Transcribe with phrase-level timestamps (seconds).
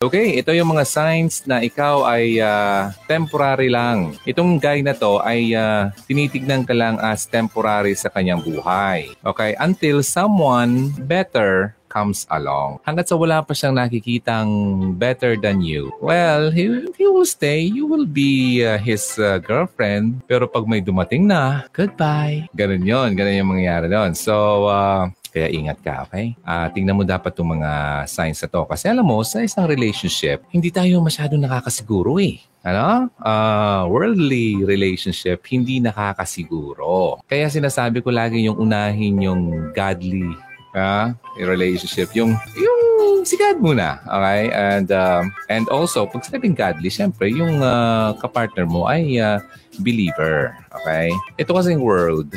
[0.00, 4.16] Okay, ito yung mga signs na ikaw ay uh, temporary lang.
[4.24, 9.12] Itong guy na to ay uh, tinitignan ka lang as temporary sa kanyang buhay.
[9.20, 12.80] Okay, until someone better comes along.
[12.88, 14.48] Hanggat sa wala pa siyang nakikitang
[14.96, 17.60] better than you, well, he, he will stay.
[17.60, 20.24] You will be uh, his uh, girlfriend.
[20.24, 22.48] Pero pag may dumating na, goodbye.
[22.56, 24.16] Ganun yon, ganun yung mangyayari doon.
[24.16, 26.34] So, uh, kaya ingat ka, okay?
[26.42, 27.70] Uh, tingnan mo dapat itong mga
[28.10, 28.66] signs na to.
[28.66, 32.42] Kasi alam mo, sa isang relationship, hindi tayo masyado nakakasiguro eh.
[32.60, 33.08] Ano?
[33.22, 37.22] Uh, worldly relationship, hindi nakakasiguro.
[37.24, 40.28] Kaya sinasabi ko lagi yung unahin yung godly
[40.76, 42.12] uh, relationship.
[42.12, 42.80] Yung, yung
[43.24, 44.02] si God muna.
[44.04, 44.52] Okay?
[44.52, 49.40] And, um, and also, pag sinabing godly, syempre, yung uh, kapartner mo ay uh,
[49.80, 50.52] believer.
[50.82, 51.14] Okay?
[51.40, 52.34] Ito kasing world,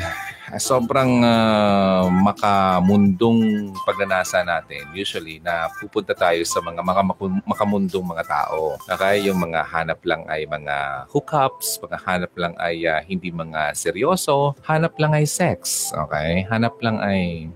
[0.60, 7.02] sobrang uh, makamundong pagnanasa natin usually na pupunta tayo sa mga, mga
[7.48, 8.78] makamundong mga tao.
[8.86, 9.26] Okay?
[9.30, 14.54] Yung mga hanap lang ay mga hookups, mga hanap lang ay uh, hindi mga seryoso,
[14.66, 15.90] hanap lang ay sex.
[15.94, 16.46] Okay?
[16.50, 17.50] Hanap lang ay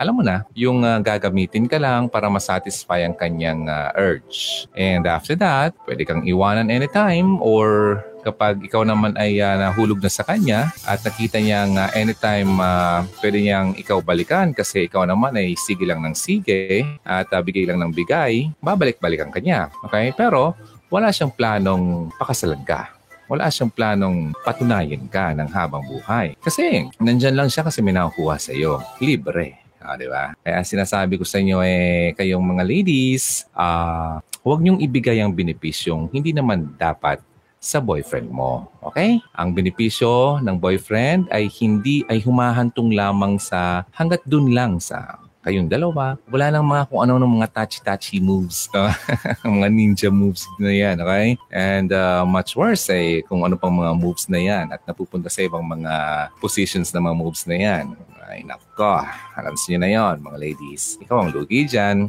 [0.00, 4.64] alam mo na, yung uh, gagamitin ka lang para masatisfy ang kanyang uh, urge.
[4.72, 10.08] And after that, pwede kang iwanan anytime or kapag ikaw naman ay uh, nahulog na
[10.08, 15.36] sa kanya at nakita niyang uh, anytime uh, pwede niyang ikaw balikan kasi ikaw naman
[15.36, 19.68] ay sige lang ng sige at uh, bigay lang ng bigay, babalik-balikan ka niya.
[19.84, 20.16] Okay?
[20.16, 20.56] Pero
[20.88, 22.96] wala siyang planong pakasalan ka
[23.30, 26.34] wala siyang planong patunayan ka ng habang buhay.
[26.42, 28.82] Kasi nandyan lang siya kasi may nakukuha sa iyo.
[28.98, 29.69] Libre.
[29.80, 30.36] Ah, di ba?
[30.44, 36.12] Kaya sinasabi ko sa inyo eh, kayong mga ladies, ah, huwag niyong ibigay ang benepisyong
[36.12, 37.20] hindi naman dapat
[37.60, 38.72] sa boyfriend mo.
[38.80, 39.20] Okay?
[39.36, 45.68] Ang benepisyo ng boyfriend ay hindi ay humahantong lamang sa hanggat dun lang sa kayong
[45.68, 46.20] dalawa.
[46.28, 48.68] Wala nang mga kung ano ng mga touchy-touchy moves.
[49.44, 51.36] mga ninja moves na yan, okay?
[51.48, 55.44] And uh, much worse eh, kung ano pang mga moves na yan at napupunta sa
[55.44, 57.96] ibang mga positions na mga moves na yan.
[58.30, 59.02] Ay, nako.
[59.34, 60.94] Alam niyo na yon mga ladies.
[61.02, 62.06] Ikaw ang lugi dyan.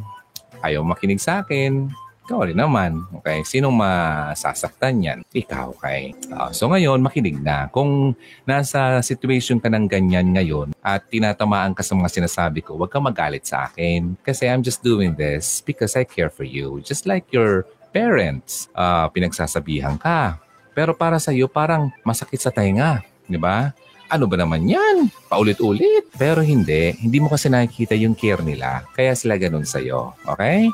[0.62, 1.90] Ayaw makinig sa akin.
[2.22, 3.02] Ikaw rin naman.
[3.18, 3.42] Okay?
[3.42, 5.18] Sinong masasaktan yan?
[5.34, 6.14] Ikaw, okay?
[6.30, 7.66] Uh, so ngayon, makinig na.
[7.74, 8.14] Kung
[8.46, 13.02] nasa situation ka ng ganyan ngayon at tinatamaan ka sa mga sinasabi ko, huwag kang
[13.02, 14.14] magalit sa akin.
[14.22, 16.78] Kasi I'm just doing this because I care for you.
[16.86, 20.38] Just like your parents, uh, pinagsasabihan ka.
[20.70, 23.02] Pero para sa iyo, parang masakit sa tainga.
[23.26, 23.74] Di ba?
[24.12, 25.08] Ano ba naman yan?
[25.32, 26.12] Paulit-ulit.
[26.20, 26.92] Pero hindi.
[27.00, 28.84] Hindi mo kasi nakikita yung care nila.
[28.92, 30.12] Kaya sila ganun sa'yo.
[30.28, 30.68] Okay?